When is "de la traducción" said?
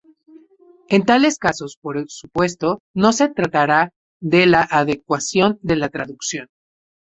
5.61-6.47